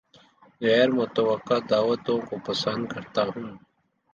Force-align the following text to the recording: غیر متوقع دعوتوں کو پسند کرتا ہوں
غیر 0.61 0.89
متوقع 0.91 1.57
دعوتوں 1.69 2.19
کو 2.27 2.35
پسند 2.45 2.81
کرتا 2.91 3.23
ہوں 3.25 3.49